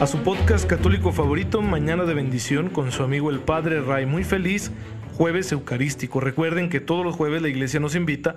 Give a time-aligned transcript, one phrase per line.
[0.00, 4.06] a su podcast católico favorito, Mañana de Bendición, con su amigo el Padre Ray.
[4.06, 4.70] Muy feliz
[5.16, 6.20] jueves eucarístico.
[6.20, 8.36] Recuerden que todos los jueves la iglesia nos invita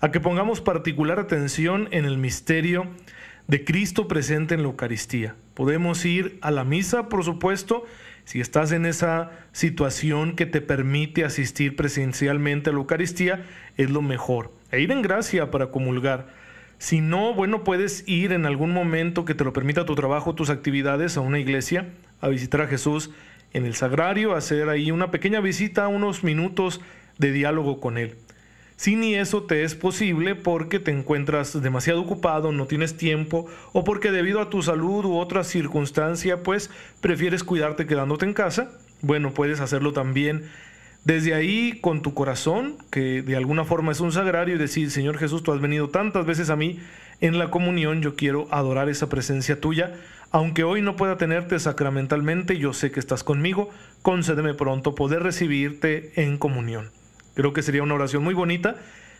[0.00, 2.86] a que pongamos particular atención en el misterio
[3.46, 5.34] de Cristo presente en la Eucaristía.
[5.52, 7.84] Podemos ir a la misa, por supuesto,
[8.24, 13.44] si estás en esa situación que te permite asistir presencialmente a la Eucaristía,
[13.76, 14.50] es lo mejor.
[14.70, 16.28] E ir en gracia para comulgar.
[16.82, 20.50] Si no, bueno, puedes ir en algún momento que te lo permita tu trabajo, tus
[20.50, 21.90] actividades a una iglesia,
[22.20, 23.12] a visitar a Jesús
[23.52, 26.80] en el sagrario, hacer ahí una pequeña visita, unos minutos
[27.18, 28.16] de diálogo con Él.
[28.74, 33.84] Si ni eso te es posible porque te encuentras demasiado ocupado, no tienes tiempo o
[33.84, 36.68] porque debido a tu salud u otra circunstancia pues
[37.00, 40.50] prefieres cuidarte quedándote en casa, bueno, puedes hacerlo también
[41.04, 45.18] desde ahí, con tu corazón, que de alguna forma es un sagrario, y decir, Señor
[45.18, 46.78] Jesús, tú has venido tantas veces a mí
[47.20, 49.94] en la comunión, yo quiero adorar esa presencia tuya.
[50.30, 53.68] Aunque hoy no pueda tenerte sacramentalmente, yo sé que estás conmigo,
[54.02, 56.90] concédeme pronto poder recibirte en comunión.
[57.34, 58.76] Creo que sería una oración muy bonita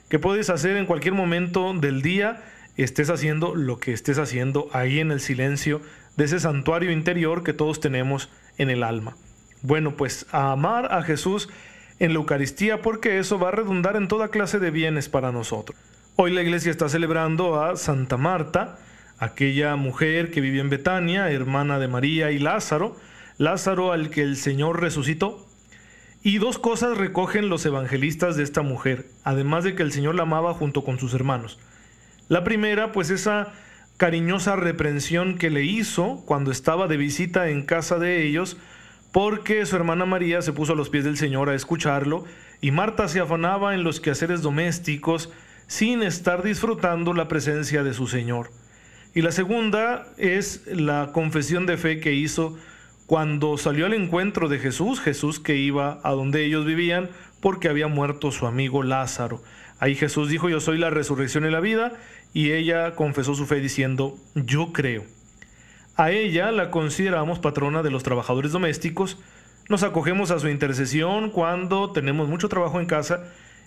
[0.08, 2.42] que puedes hacer en cualquier momento del día,
[2.76, 5.80] estés haciendo lo que estés haciendo ahí en el silencio
[6.16, 9.16] de ese santuario interior que todos tenemos en el alma.
[9.62, 11.48] Bueno, pues a amar a Jesús
[12.02, 15.78] en la Eucaristía porque eso va a redundar en toda clase de bienes para nosotros.
[16.16, 18.76] Hoy la iglesia está celebrando a Santa Marta,
[19.20, 22.96] aquella mujer que vive en Betania, hermana de María y Lázaro,
[23.38, 25.46] Lázaro al que el Señor resucitó.
[26.24, 30.24] Y dos cosas recogen los evangelistas de esta mujer, además de que el Señor la
[30.24, 31.60] amaba junto con sus hermanos.
[32.28, 33.52] La primera, pues esa
[33.96, 38.56] cariñosa reprensión que le hizo cuando estaba de visita en casa de ellos,
[39.12, 42.24] porque su hermana María se puso a los pies del Señor a escucharlo,
[42.60, 45.30] y Marta se afanaba en los quehaceres domésticos
[45.66, 48.50] sin estar disfrutando la presencia de su Señor.
[49.14, 52.56] Y la segunda es la confesión de fe que hizo
[53.06, 57.88] cuando salió al encuentro de Jesús, Jesús que iba a donde ellos vivían porque había
[57.88, 59.42] muerto su amigo Lázaro.
[59.78, 61.92] Ahí Jesús dijo, yo soy la resurrección y la vida,
[62.32, 65.04] y ella confesó su fe diciendo, yo creo.
[65.96, 69.18] A ella la consideramos patrona de los trabajadores domésticos,
[69.68, 73.24] nos acogemos a su intercesión cuando tenemos mucho trabajo en casa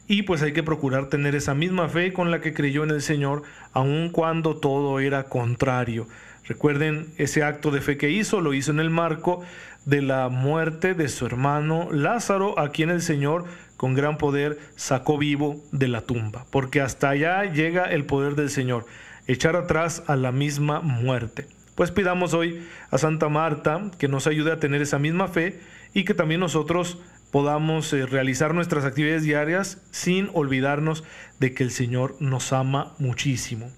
[0.08, 3.04] y pues hay que procurar tener esa misma fe con la que creyó en el
[3.04, 3.44] Señor,
[3.74, 6.08] aun cuando todo era contrario.
[6.46, 9.44] Recuerden ese acto de fe que hizo, lo hizo en el marco
[9.86, 13.46] de la muerte de su hermano Lázaro, a quien el Señor
[13.78, 18.50] con gran poder sacó vivo de la tumba, porque hasta allá llega el poder del
[18.50, 18.88] Señor,
[19.28, 21.48] echar atrás a la misma muerte.
[21.76, 25.60] Pues pidamos hoy a Santa Marta que nos ayude a tener esa misma fe
[25.94, 27.00] y que también nosotros
[27.32, 31.04] podamos eh, realizar nuestras actividades diarias sin olvidarnos
[31.42, 33.70] de que el Señor nos ama muchísimo.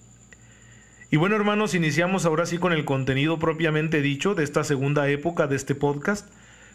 [1.10, 5.48] Y bueno hermanos, iniciamos ahora sí con el contenido propiamente dicho de esta segunda época
[5.48, 6.30] de este podcast,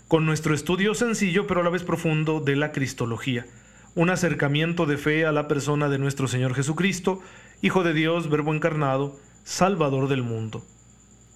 [0.09, 3.47] con nuestro estudio sencillo pero a la vez profundo de la Cristología,
[3.95, 7.21] un acercamiento de fe a la persona de nuestro Señor Jesucristo,
[7.61, 10.65] Hijo de Dios, Verbo encarnado, Salvador del mundo.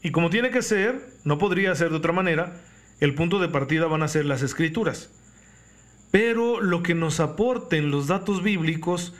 [0.07, 2.53] Y como tiene que ser, no podría ser de otra manera,
[3.01, 5.11] el punto de partida van a ser las escrituras.
[6.13, 9.15] Pero lo que nos aporten los datos bíblicos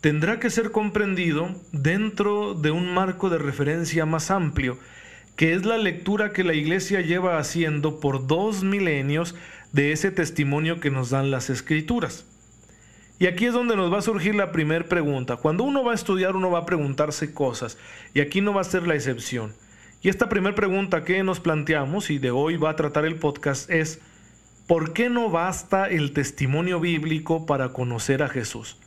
[0.00, 4.78] tendrá que ser comprendido dentro de un marco de referencia más amplio,
[5.36, 9.34] que es la lectura que la Iglesia lleva haciendo por dos milenios
[9.72, 12.24] de ese testimonio que nos dan las escrituras.
[13.18, 15.36] Y aquí es donde nos va a surgir la primera pregunta.
[15.36, 17.76] Cuando uno va a estudiar, uno va a preguntarse cosas,
[18.14, 19.52] y aquí no va a ser la excepción.
[20.02, 23.70] Y esta primera pregunta que nos planteamos y de hoy va a tratar el podcast
[23.70, 24.00] es,
[24.66, 28.78] ¿por qué no basta el testimonio bíblico para conocer a Jesús?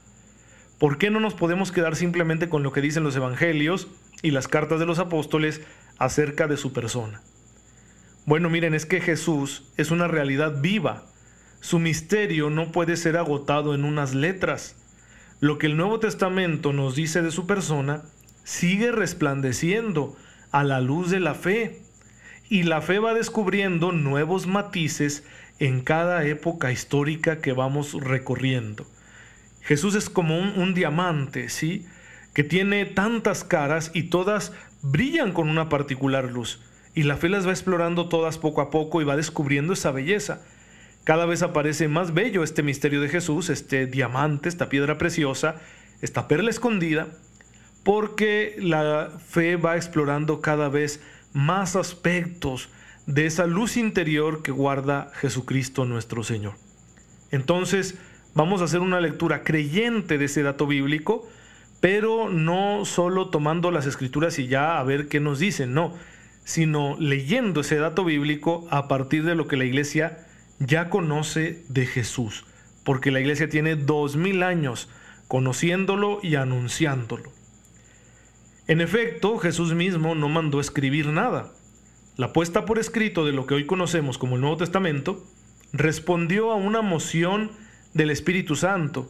[0.79, 3.89] ¿Por qué no nos podemos quedar simplemente con lo que dicen los evangelios
[4.23, 5.61] y las cartas de los apóstoles
[5.99, 7.21] acerca de su persona?
[8.25, 11.05] Bueno, miren, es que Jesús es una realidad viva.
[11.59, 14.75] Su misterio no puede ser agotado en unas letras.
[15.39, 18.01] Lo que el Nuevo Testamento nos dice de su persona
[18.43, 20.17] sigue resplandeciendo
[20.53, 21.81] a la luz de la fe.
[22.47, 25.25] Y la fe va descubriendo nuevos matices
[25.59, 28.85] en cada época histórica que vamos recorriendo.
[29.61, 31.85] Jesús es como un, diamante, ¿sí?
[32.33, 36.61] Que tiene tantas caras y todas brillan con una particular luz.
[36.95, 40.41] y la fe las va explorando todas poco a poco y va descubriendo esa belleza.
[41.03, 45.55] Cada vez aparece más bello este misterio de Jesús, este diamante, esta piedra preciosa,
[46.01, 47.07] esta perla escondida,
[47.83, 51.01] porque la fe va explorando cada vez
[51.33, 52.69] más aspectos
[53.05, 56.53] de esa luz interior que guarda Jesucristo nuestro Señor.
[57.31, 57.97] Entonces,
[58.33, 61.27] vamos a hacer una lectura creyente de ese dato bíblico,
[61.81, 65.93] pero no solo tomando las escrituras y ya a ver qué nos dicen, no,
[66.45, 70.25] sino leyendo ese dato bíblico a partir de lo que la iglesia
[70.59, 72.45] ya conoce de Jesús,
[72.85, 74.89] porque la iglesia tiene dos mil años
[75.27, 77.42] conociéndolo y anunciándolo.
[78.65, 81.51] En efecto, Jesús mismo no mandó escribir nada.
[82.15, 85.21] La puesta por escrito de lo que hoy conocemos como el Nuevo Testamento
[85.73, 87.51] respondió a una moción
[87.93, 89.09] del Espíritu Santo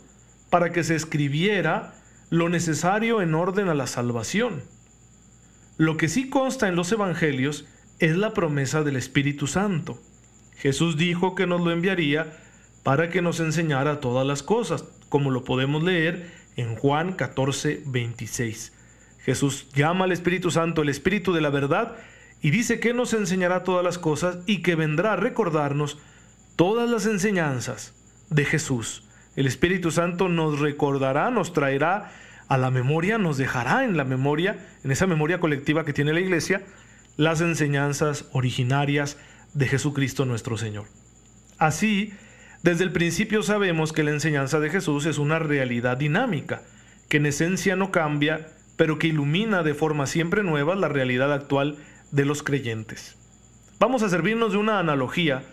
[0.49, 1.93] para que se escribiera
[2.31, 4.63] lo necesario en orden a la salvación.
[5.77, 7.65] Lo que sí consta en los Evangelios
[7.99, 10.01] es la promesa del Espíritu Santo.
[10.57, 12.39] Jesús dijo que nos lo enviaría
[12.81, 18.71] para que nos enseñara todas las cosas, como lo podemos leer en Juan 14, 26.
[19.23, 21.95] Jesús llama al Espíritu Santo el Espíritu de la verdad
[22.41, 25.97] y dice que nos enseñará todas las cosas y que vendrá a recordarnos
[26.55, 27.93] todas las enseñanzas
[28.29, 29.07] de Jesús.
[29.35, 32.11] El Espíritu Santo nos recordará, nos traerá
[32.47, 36.19] a la memoria, nos dejará en la memoria, en esa memoria colectiva que tiene la
[36.19, 36.63] iglesia,
[37.17, 39.17] las enseñanzas originarias
[39.53, 40.85] de Jesucristo nuestro Señor.
[41.57, 42.13] Así,
[42.61, 46.61] desde el principio sabemos que la enseñanza de Jesús es una realidad dinámica,
[47.09, 51.77] que en esencia no cambia, pero que ilumina de forma siempre nueva la realidad actual
[52.11, 53.17] de los creyentes.
[53.79, 55.43] Vamos a servirnos de una analogía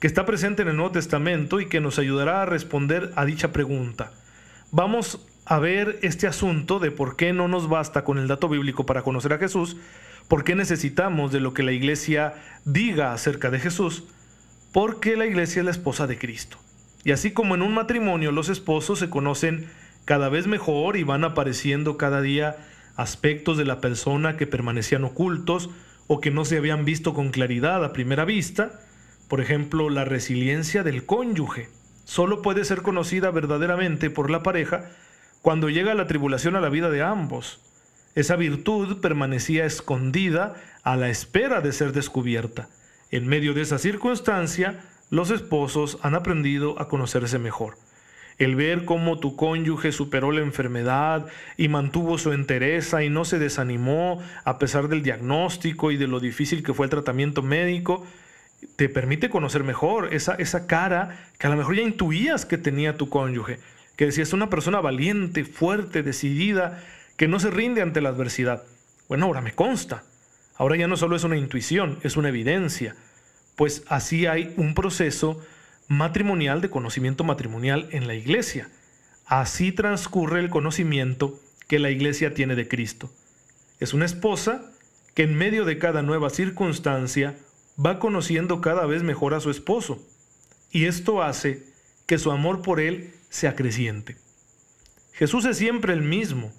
[0.00, 3.52] que está presente en el Nuevo Testamento y que nos ayudará a responder a dicha
[3.52, 4.12] pregunta.
[4.70, 8.84] Vamos a ver este asunto de por qué no nos basta con el dato bíblico
[8.84, 9.76] para conocer a Jesús,
[10.28, 12.34] por qué necesitamos de lo que la iglesia
[12.64, 14.04] diga acerca de Jesús,
[14.72, 16.58] porque la iglesia es la esposa de Cristo.
[17.04, 19.70] Y así como en un matrimonio los esposos se conocen
[20.06, 22.56] cada vez mejor y van apareciendo cada día
[22.94, 25.68] aspectos de la persona que permanecían ocultos
[26.06, 28.80] o que no se habían visto con claridad a primera vista,
[29.28, 31.68] por ejemplo, la resiliencia del cónyuge,
[32.04, 34.88] solo puede ser conocida verdaderamente por la pareja
[35.42, 37.60] cuando llega la tribulación a la vida de ambos.
[38.14, 40.54] Esa virtud permanecía escondida
[40.84, 42.68] a la espera de ser descubierta.
[43.10, 44.80] En medio de esa circunstancia,
[45.10, 47.76] los esposos han aprendido a conocerse mejor.
[48.38, 53.38] El ver cómo tu cónyuge superó la enfermedad y mantuvo su entereza y no se
[53.38, 58.06] desanimó a pesar del diagnóstico y de lo difícil que fue el tratamiento médico,
[58.76, 62.96] te permite conocer mejor esa, esa cara que a lo mejor ya intuías que tenía
[62.96, 63.58] tu cónyuge
[63.96, 66.82] que decía, es una persona valiente, fuerte, decidida,
[67.16, 68.62] que no se rinde ante la adversidad.
[69.08, 70.04] Bueno, ahora me consta.
[70.56, 72.94] Ahora ya no solo es una intuición, es una evidencia.
[73.56, 75.40] Pues así hay un proceso
[75.88, 78.68] matrimonial de conocimiento matrimonial en la iglesia.
[79.26, 83.10] Así transcurre el conocimiento que la iglesia tiene de Cristo.
[83.80, 84.70] Es una esposa
[85.14, 87.36] que en medio de cada nueva circunstancia
[87.84, 90.02] va conociendo cada vez mejor a su esposo.
[90.70, 91.64] Y esto hace
[92.06, 94.16] que su amor por él sea creciente.
[95.12, 96.52] Jesús es siempre el mismo,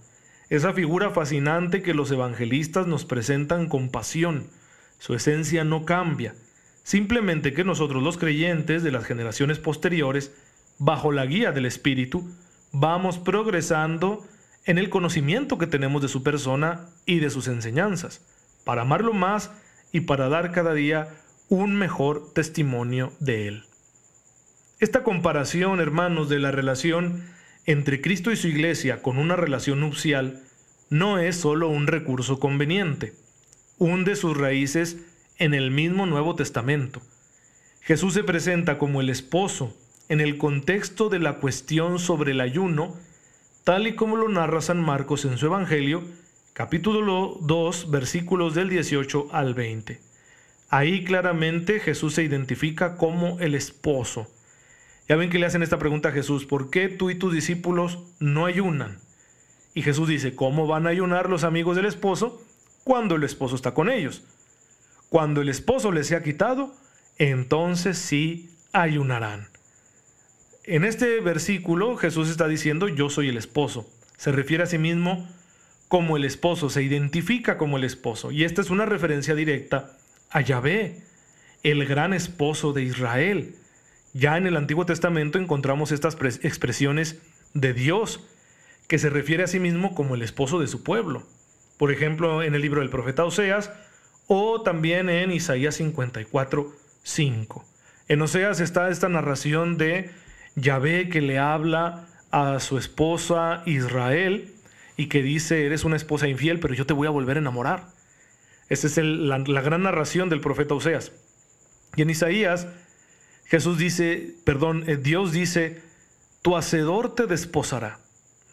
[0.49, 4.47] esa figura fascinante que los evangelistas nos presentan con pasión.
[4.97, 6.35] Su esencia no cambia,
[6.87, 10.31] simplemente que nosotros los creyentes de las generaciones posteriores,
[10.79, 12.25] bajo la guía del Espíritu,
[12.71, 14.25] vamos progresando
[14.63, 18.21] en el conocimiento que tenemos de su persona y de sus enseñanzas,
[18.63, 19.51] para amarlo más
[19.91, 21.09] y para dar cada día
[21.49, 23.63] un mejor testimonio de Él.
[24.79, 27.25] Esta comparación, hermanos, de la relación
[27.65, 30.41] entre Cristo y su iglesia con una relación nupcial
[30.89, 33.13] no es solo un recurso conveniente,
[33.77, 34.95] hunde sus raíces
[35.37, 37.01] en el mismo Nuevo Testamento.
[37.81, 39.75] Jesús se presenta como el esposo
[40.09, 42.95] en el contexto de la cuestión sobre el ayuno,
[43.63, 46.03] tal y como lo narra San Marcos en su Evangelio,
[46.53, 49.99] capítulo 2, versículos del 18 al 20.
[50.69, 54.27] Ahí claramente Jesús se identifica como el esposo
[55.07, 57.99] ya ven que le hacen esta pregunta a Jesús, ¿por qué tú y tus discípulos
[58.19, 58.99] no ayunan?
[59.73, 62.41] Y Jesús dice, ¿cómo van a ayunar los amigos del esposo
[62.83, 64.23] cuando el esposo está con ellos?
[65.09, 66.75] Cuando el esposo les sea quitado,
[67.17, 69.47] entonces sí ayunarán.
[70.63, 73.89] En este versículo Jesús está diciendo, yo soy el esposo.
[74.17, 75.27] Se refiere a sí mismo
[75.87, 78.31] como el esposo, se identifica como el esposo.
[78.31, 79.97] Y esta es una referencia directa
[80.29, 81.01] a Yahvé,
[81.63, 83.55] el gran esposo de Israel
[84.17, 87.21] ya en el Antiguo Testamento encontramos estas expresiones
[87.53, 88.25] de Dios,
[88.87, 91.23] que se refiere a sí mismo como el esposo de su pueblo.
[91.77, 93.71] Por ejemplo, en el libro del profeta Oseas
[94.27, 97.65] o también en Isaías 54, 5.
[98.09, 100.11] En Oseas está esta narración de
[100.55, 104.53] Yahvé que le habla a su esposa Israel
[104.97, 107.89] y que dice, eres una esposa infiel, pero yo te voy a volver a enamorar.
[108.69, 111.11] Esa es la, gran narración del profeta Oseas.
[111.95, 112.67] Y en Isaías,
[113.45, 115.81] Jesús dice, perdón, eh, Dios dice,
[116.41, 117.99] tu hacedor te desposará.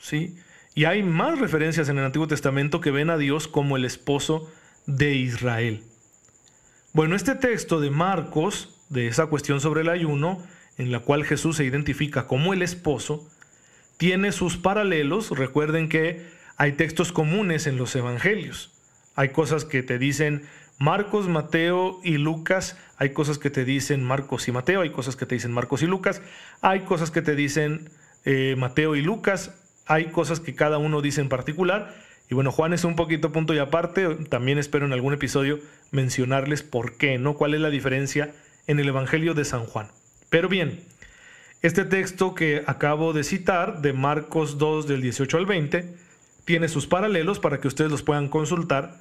[0.00, 0.36] ¿Sí?
[0.74, 4.50] Y hay más referencias en el Antiguo Testamento que ven a Dios como el esposo
[4.86, 5.82] de Israel.
[6.92, 10.42] Bueno, este texto de Marcos, de esa cuestión sobre el ayuno,
[10.78, 13.28] en la cual Jesús se identifica como el esposo,
[13.96, 15.30] tiene sus paralelos.
[15.30, 16.26] Recuerden que
[16.56, 18.72] hay textos comunes en los evangelios.
[19.16, 20.44] Hay cosas que te dicen
[20.78, 22.76] Marcos, Mateo y Lucas.
[22.96, 24.80] Hay cosas que te dicen Marcos y Mateo.
[24.80, 26.22] Hay cosas que te dicen Marcos y Lucas.
[26.60, 27.90] Hay cosas que te dicen
[28.24, 29.52] eh, Mateo y Lucas.
[29.86, 31.94] Hay cosas que cada uno dice en particular.
[32.30, 34.08] Y bueno, Juan es un poquito punto y aparte.
[34.28, 37.34] También espero en algún episodio mencionarles por qué, ¿no?
[37.34, 38.32] ¿Cuál es la diferencia
[38.66, 39.88] en el Evangelio de San Juan?
[40.30, 40.80] Pero bien,
[41.62, 45.94] este texto que acabo de citar, de Marcos 2 del 18 al 20,
[46.44, 49.00] tiene sus paralelos para que ustedes los puedan consultar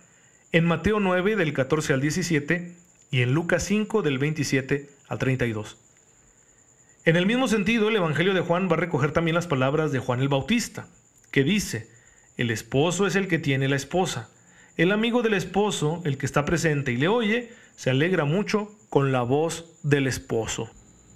[0.52, 2.76] en Mateo 9 del 14 al 17
[3.12, 5.78] y en Lucas 5 del 27 al 32.
[7.06, 10.00] En el mismo sentido, el Evangelio de Juan va a recoger también las palabras de
[10.00, 10.88] Juan el Bautista,
[11.32, 11.90] que dice,
[12.38, 14.30] el esposo es el que tiene la esposa.
[14.76, 19.12] El amigo del esposo, el que está presente y le oye, se alegra mucho con
[19.12, 20.70] la voz del esposo.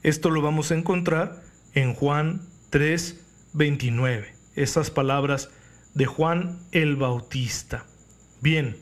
[0.03, 1.41] Esto lo vamos a encontrar
[1.73, 3.19] en Juan 3,
[3.53, 4.33] 29.
[4.55, 5.49] Esas palabras
[5.93, 7.85] de Juan el Bautista.
[8.41, 8.77] Bien,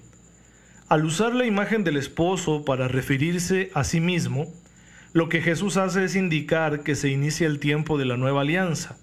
[0.89, 4.53] al usar la imagen del esposo para referirse a sí mismo,
[5.13, 8.97] lo que Jesús hace es indicar que se inicia el tiempo de la nueva alianza.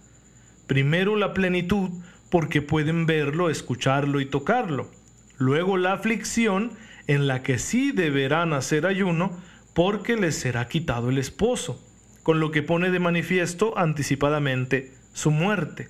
[0.67, 1.91] Primero la plenitud,
[2.33, 4.89] porque pueden verlo, escucharlo y tocarlo.
[5.37, 6.73] Luego la aflicción,
[7.07, 9.39] en la que sí deberán hacer ayuno,
[9.75, 11.79] porque les será quitado el esposo,
[12.23, 15.89] con lo que pone de manifiesto anticipadamente su muerte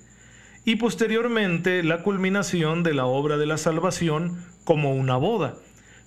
[0.65, 5.55] y posteriormente la culminación de la obra de la salvación como una boda,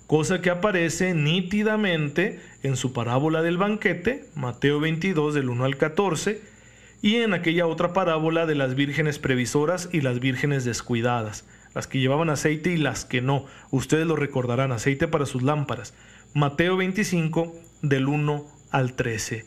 [0.05, 6.56] cosa que aparece nítidamente en su parábola del banquete, Mateo 22 del 1 al 14,
[7.01, 11.99] y en aquella otra parábola de las vírgenes previsoras y las vírgenes descuidadas, las que
[11.99, 15.93] llevaban aceite y las que no, ustedes lo recordarán, aceite para sus lámparas,
[16.33, 19.45] Mateo 25 del 1 al 13.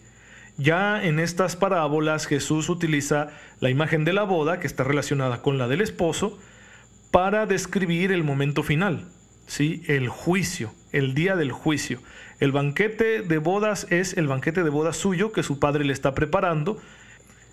[0.57, 3.29] Ya en estas parábolas Jesús utiliza
[3.61, 6.39] la imagen de la boda, que está relacionada con la del esposo,
[7.11, 9.09] para describir el momento final,
[9.47, 9.83] ¿sí?
[9.87, 12.01] el juicio, el día del juicio.
[12.39, 16.15] El banquete de bodas es el banquete de bodas suyo que su padre le está
[16.15, 16.79] preparando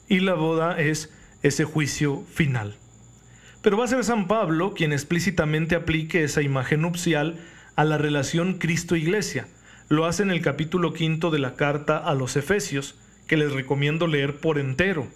[0.08, 1.12] y la boda es
[1.44, 2.76] ese juicio final.
[3.62, 7.40] Pero va a ser San Pablo quien explícitamente aplique esa imagen nupcial
[7.76, 9.48] a la relación Cristo-Iglesia
[9.90, 12.96] lo hace en el capítulo quinto de la carta a los Efesios,
[13.26, 15.08] que les recomiendo leer por entero.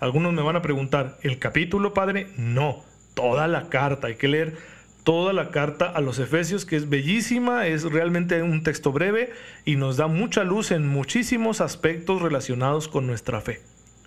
[0.00, 2.28] Algunos me van a preguntar, ¿el capítulo, padre?
[2.36, 2.82] No,
[3.12, 4.56] toda la carta, hay que leer
[5.02, 9.30] toda la carta a los Efesios, que es bellísima, es realmente un texto breve
[9.66, 13.60] y nos da mucha luz en muchísimos aspectos relacionados con nuestra fe.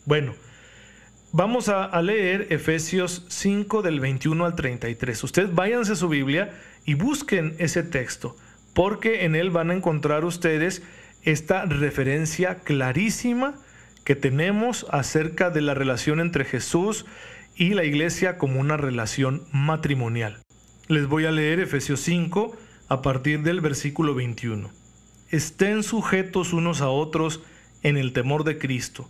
[0.07, 0.35] Bueno,
[1.33, 5.21] vamos a, leer Efesios 5 del 21 al 33.
[5.21, 6.53] Ustedes váyanse a su Biblia
[6.85, 8.37] y busquen ese texto
[8.73, 10.81] porque en él van a encontrar ustedes
[11.23, 13.55] esta referencia clarísima
[14.05, 17.05] que tenemos acerca de la relación entre Jesús
[17.57, 20.41] y la iglesia como una relación matrimonial.
[20.87, 22.55] Les voy a leer Efesios 5
[22.87, 24.69] a partir del versículo 21.
[25.31, 27.41] Estén sujetos unos a otros
[27.83, 29.09] en el temor de Cristo.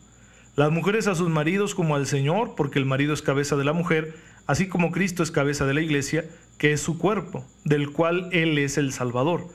[0.58, 3.74] Las mujeres a sus maridos como al Señor, porque el marido es cabeza de la
[3.74, 4.16] mujer,
[4.48, 6.26] así como Cristo es cabeza de la iglesia,
[6.58, 9.50] que es su cuerpo, del cual Él es el Salvador.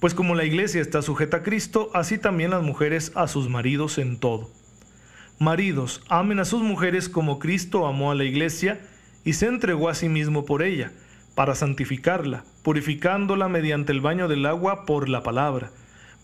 [0.00, 3.96] Pues como la iglesia está sujeta a Cristo, así también las mujeres a sus maridos
[3.98, 4.50] en todo.
[5.38, 8.80] Maridos, amen a sus mujeres como Cristo amó a la iglesia
[9.24, 10.90] y se entregó a sí mismo por ella,
[11.36, 15.70] para santificarla, purificándola mediante el baño del agua por la palabra,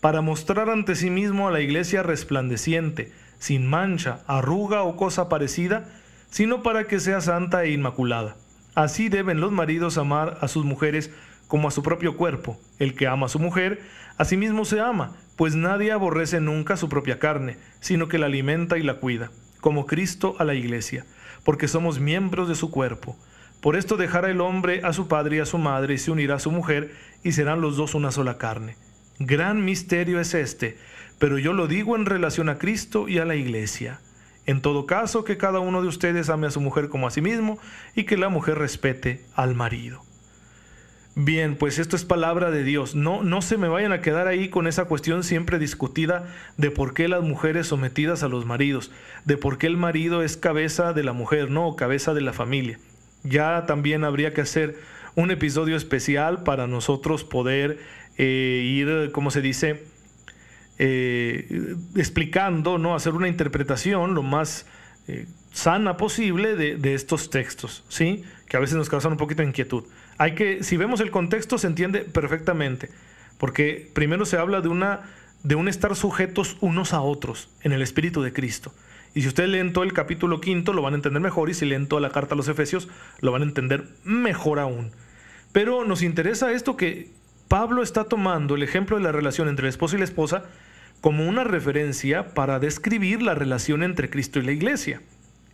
[0.01, 5.89] para mostrar ante sí mismo a la iglesia resplandeciente, sin mancha, arruga o cosa parecida,
[6.29, 8.35] sino para que sea santa e inmaculada.
[8.75, 11.09] Así deben los maridos amar a sus mujeres
[11.47, 12.59] como a su propio cuerpo.
[12.77, 13.81] El que ama a su mujer,
[14.19, 18.27] a sí mismo se ama, pues nadie aborrece nunca su propia carne, sino que la
[18.27, 21.07] alimenta y la cuida, como Cristo a la iglesia,
[21.43, 23.17] porque somos miembros de su cuerpo.
[23.59, 26.35] Por esto dejará el hombre a su padre y a su madre y se unirá
[26.35, 26.93] a su mujer,
[27.23, 28.77] y serán los dos una sola carne.
[29.17, 30.77] Gran misterio es este,
[31.21, 33.99] pero yo lo digo en relación a Cristo y a la iglesia.
[34.47, 37.21] En todo caso, que cada uno de ustedes ame a su mujer como a sí
[37.21, 37.59] mismo
[37.95, 40.01] y que la mujer respete al marido.
[41.13, 42.95] Bien, pues esto es palabra de Dios.
[42.95, 46.25] No, no se me vayan a quedar ahí con esa cuestión siempre discutida
[46.57, 48.89] de por qué las mujeres sometidas a los maridos,
[49.23, 52.79] de por qué el marido es cabeza de la mujer, no, cabeza de la familia.
[53.21, 54.79] Ya también habría que hacer
[55.13, 57.77] un episodio especial para nosotros poder
[58.17, 59.90] eh, ir, como se dice,
[60.83, 62.95] eh, explicando, ¿no?
[62.95, 64.65] hacer una interpretación lo más
[65.07, 68.23] eh, sana posible de, estos textos, ¿sí?
[68.47, 69.83] que a veces nos causan un poquito de inquietud.
[70.17, 72.89] Hay que, si vemos el contexto, se entiende perfectamente,
[73.37, 75.01] porque primero se habla de, una,
[75.43, 78.73] de un estar sujetos unos a otros en el Espíritu de Cristo.
[79.13, 81.67] Y si ustedes leen todo el capítulo quinto, lo van a entender mejor, y si
[81.67, 84.93] leen toda la carta a los Efesios, lo van a entender mejor aún.
[85.51, 87.11] Pero nos interesa esto que
[87.47, 90.45] Pablo está tomando el ejemplo de la relación entre el esposo y la esposa
[91.01, 95.01] como una referencia para describir la relación entre Cristo y la iglesia.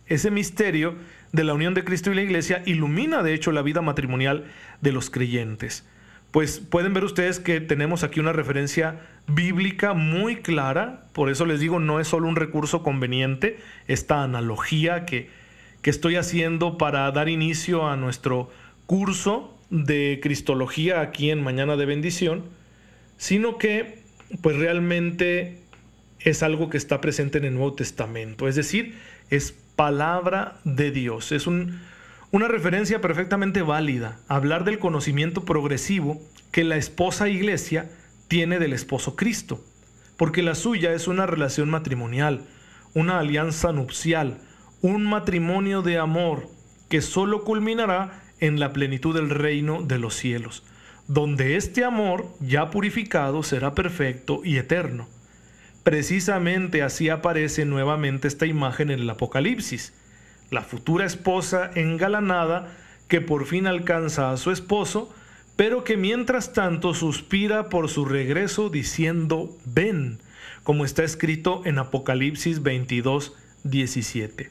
[0.06, 0.94] Ese misterio
[1.32, 4.44] de la unión de Cristo y la iglesia ilumina de hecho la vida matrimonial
[4.80, 5.86] de los creyentes.
[6.30, 11.60] Pues pueden ver ustedes que tenemos aquí una referencia bíblica muy clara, por eso les
[11.60, 15.30] digo, no es solo un recurso conveniente, esta analogía que,
[15.80, 18.50] que estoy haciendo para dar inicio a nuestro
[18.84, 22.44] curso de Cristología aquí en Mañana de Bendición,
[23.16, 23.97] sino que
[24.40, 25.58] pues realmente
[26.20, 28.98] es algo que está presente en el Nuevo Testamento, es decir,
[29.30, 36.20] es palabra de Dios, es una referencia perfectamente válida, hablar del conocimiento progresivo
[36.50, 37.90] que la esposa iglesia
[38.26, 39.64] tiene del esposo Cristo,
[40.16, 42.42] porque la suya es una relación matrimonial,
[42.94, 44.38] una alianza nupcial,
[44.82, 46.48] un matrimonio de amor
[46.88, 50.64] que solo culminará en la plenitud del reino de los cielos,
[51.08, 55.08] donde este amor ya purificado será perfecto y eterno.
[55.82, 59.94] Precisamente así aparece nuevamente esta imagen en el Apocalipsis,
[60.50, 62.76] la futura esposa engalanada
[63.08, 65.12] que por fin alcanza a su esposo,
[65.56, 70.20] pero que mientras tanto suspira por su regreso diciendo, ven,
[70.62, 73.34] como está escrito en Apocalipsis 22,
[73.64, 74.50] 17.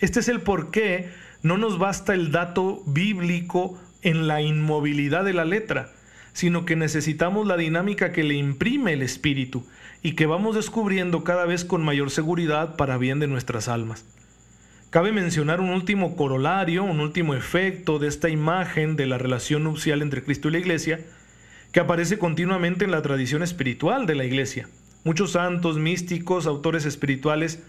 [0.00, 1.10] Este es el porqué
[1.44, 5.92] no nos basta el dato bíblico en la inmovilidad de la letra,
[6.32, 9.66] sino que necesitamos la dinámica que le imprime el Espíritu
[10.02, 14.04] y que vamos descubriendo cada vez con mayor seguridad para bien de nuestras almas.
[14.90, 20.02] Cabe mencionar un último corolario, un último efecto de esta imagen de la relación nupcial
[20.02, 21.00] entre Cristo y la Iglesia,
[21.72, 24.68] que aparece continuamente en la tradición espiritual de la Iglesia.
[25.02, 27.60] Muchos santos, místicos, autores espirituales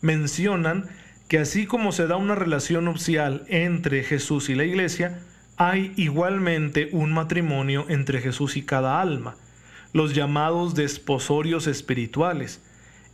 [0.00, 0.88] mencionan
[1.28, 5.20] que así como se da una relación nupcial entre Jesús y la iglesia,
[5.56, 9.36] hay igualmente un matrimonio entre Jesús y cada alma,
[9.92, 12.60] los llamados desposorios espirituales,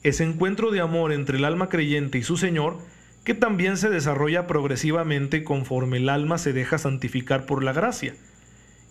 [0.03, 2.79] ese encuentro de amor entre el alma creyente y su Señor,
[3.25, 8.15] que también se desarrolla progresivamente conforme el alma se deja santificar por la gracia.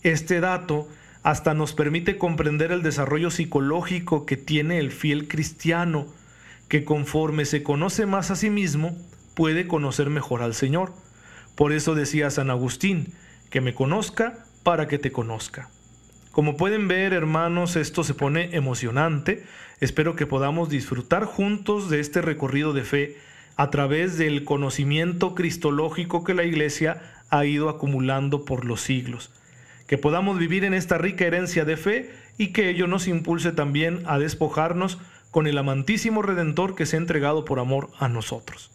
[0.04, 0.88] Este dato
[1.24, 6.06] hasta nos permite comprender el desarrollo psicológico que tiene el fiel cristiano,
[6.68, 8.96] que conforme se conoce más a sí mismo,
[9.34, 10.94] puede conocer mejor al Señor.
[11.56, 13.14] Por eso decía San Agustín,
[13.50, 15.70] que me conozca para que te conozca.
[16.32, 19.44] Como pueden ver, hermanos, esto se pone emocionante.
[19.80, 23.18] Espero que podamos disfrutar juntos de este recorrido de fe
[23.56, 29.32] a través del conocimiento cristológico que la Iglesia ha ido acumulando por los siglos.
[29.88, 34.04] Que podamos vivir en esta rica herencia de fe y que ello nos impulse también
[34.06, 35.00] a despojarnos
[35.32, 38.72] con el amantísimo Redentor que se ha entregado por amor a nosotros.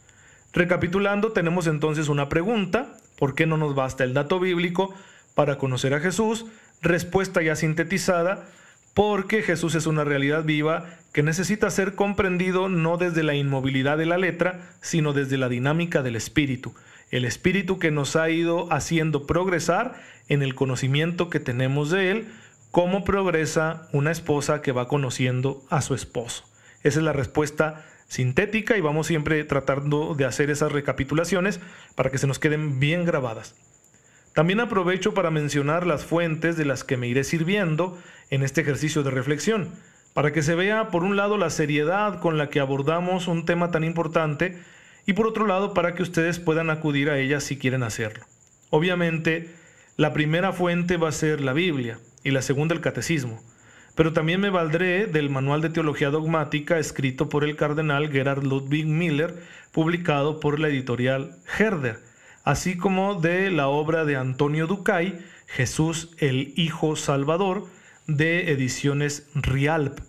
[0.53, 4.94] Recapitulando, tenemos entonces una pregunta, ¿por qué no nos basta el dato bíblico
[5.35, 6.46] para conocer a Jesús?
[6.83, 8.46] Respuesta ya sintetizada,
[8.94, 14.07] porque Jesús es una realidad viva que necesita ser comprendido no desde la inmovilidad de
[14.07, 16.74] la letra, sino desde la dinámica del espíritu,
[17.11, 19.94] el espíritu que nos ha ido haciendo progresar
[20.29, 22.29] en el conocimiento que tenemos de Él,
[22.70, 26.44] cómo progresa una esposa que va conociendo a su esposo.
[26.83, 31.61] Esa es la respuesta sintética y vamos siempre tratando de hacer esas recapitulaciones
[31.95, 33.55] para que se nos queden bien grabadas.
[34.35, 37.99] También aprovecho para mencionar las fuentes de las que me iré sirviendo
[38.31, 39.71] en este ejercicio de reflexión,
[40.12, 43.71] para que se vea por un lado la seriedad con la que abordamos un tema
[43.71, 44.59] tan importante
[45.07, 48.25] y por otro lado para que ustedes puedan acudir a ella si quieren hacerlo.
[48.71, 49.51] Obviamente,
[49.97, 53.40] la primera fuente va a ser la Biblia, y la segunda el catecismo.
[53.94, 58.87] Pero también me valdré del Manual de Teología Dogmática escrito por el cardenal Gerhard Ludwig
[58.87, 62.00] Miller, publicado por la editorial Herder,
[62.42, 67.66] así como de la obra de Antonio Ducay, Jesús el Hijo Salvador,
[68.07, 70.00] de ediciones Rialp,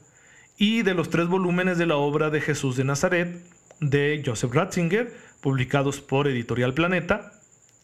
[0.57, 3.39] y de los tres volúmenes de la obra de Jesús de Nazaret,
[3.79, 7.33] de Joseph Ratzinger, publicados por Editorial Planeta,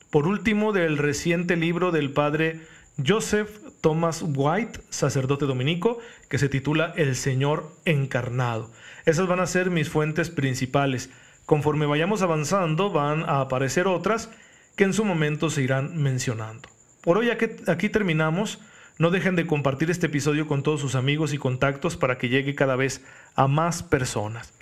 [0.09, 2.61] por último del reciente libro del padre
[3.05, 3.49] Joseph
[3.81, 5.97] Thomas White, sacerdote dominico,
[6.29, 8.69] que se titula El Señor encarnado.
[9.05, 11.09] Esas van a ser mis fuentes principales.
[11.45, 14.29] Conforme vayamos avanzando van a aparecer otras
[14.75, 16.69] que en su momento se irán mencionando.
[17.01, 18.59] Por hoy aquí terminamos.
[18.99, 22.53] No dejen de compartir este episodio con todos sus amigos y contactos para que llegue
[22.53, 23.03] cada vez
[23.35, 24.53] a más personas.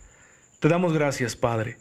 [0.61, 1.77] Te damos gracias, Padre,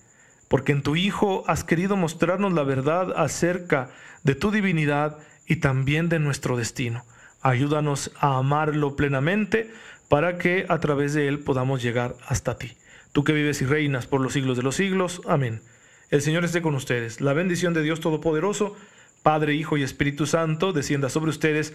[0.48, 3.90] porque en tu Hijo has querido mostrarnos la verdad acerca
[4.24, 7.04] de tu divinidad y también de nuestro destino.
[7.48, 9.70] Ayúdanos a amarlo plenamente
[10.10, 12.76] para que a través de él podamos llegar hasta ti.
[13.12, 15.22] Tú que vives y reinas por los siglos de los siglos.
[15.26, 15.62] Amén.
[16.10, 17.22] El Señor esté con ustedes.
[17.22, 18.76] La bendición de Dios Todopoderoso,
[19.22, 21.72] Padre, Hijo y Espíritu Santo, descienda sobre ustedes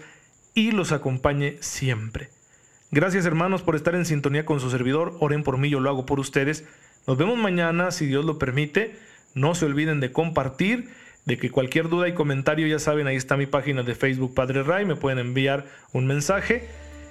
[0.54, 2.30] y los acompañe siempre.
[2.92, 5.16] Gracias hermanos por estar en sintonía con su servidor.
[5.18, 6.64] Oren por mí, yo lo hago por ustedes.
[7.08, 8.96] Nos vemos mañana, si Dios lo permite.
[9.34, 10.90] No se olviden de compartir,
[11.24, 14.62] de que cualquier duda y comentario, ya saben, ahí está mi página de Facebook Padre
[14.62, 16.68] Ray, me pueden enviar un mensaje.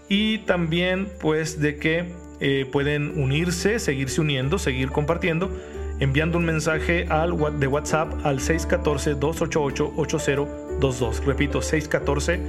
[0.10, 2.06] Y también pues de que
[2.40, 5.52] eh, pueden unirse, seguirse uniendo, seguir compartiendo,
[6.00, 11.26] enviando un mensaje al, de WhatsApp al 614-288-8022.
[11.26, 12.40] Repito, 614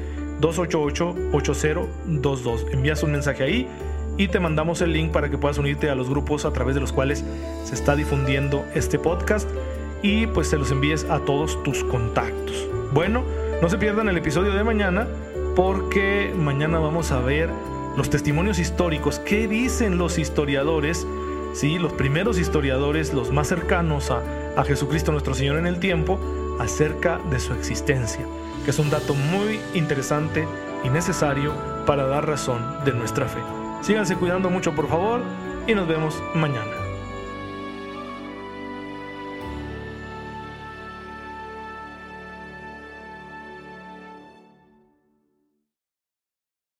[0.40, 2.72] 288-8022.
[2.72, 3.68] Envías un mensaje ahí
[4.16, 6.80] y te mandamos el link para que puedas unirte a los grupos a través de
[6.80, 7.24] los cuales
[7.64, 9.48] se está difundiendo este podcast
[10.04, 12.68] y pues se los envíes a todos tus contactos.
[12.92, 13.24] Bueno,
[13.60, 15.08] no se pierdan el episodio de mañana
[15.56, 17.48] porque mañana vamos a ver
[17.96, 21.06] los testimonios históricos, qué dicen los historiadores,
[21.54, 21.78] ¿sí?
[21.78, 24.22] los primeros historiadores, los más cercanos a,
[24.56, 26.20] a Jesucristo nuestro Señor en el tiempo,
[26.60, 28.26] acerca de su existencia
[28.64, 30.48] que es un dato muy interesante
[30.84, 31.52] y necesario
[31.86, 33.40] para dar razón de nuestra fe.
[33.82, 35.20] Síganse cuidando mucho por favor
[35.66, 36.83] y nos vemos mañana.